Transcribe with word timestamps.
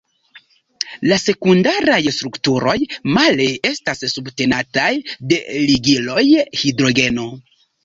La 1.11 1.17
sekundaraj 1.23 1.99
strukturoj, 2.15 2.73
male, 3.19 3.47
estas 3.73 4.03
subtenataj 4.15 4.89
de 5.35 5.41
ligiloj 5.69 6.27
hidrogeno. 6.65 7.31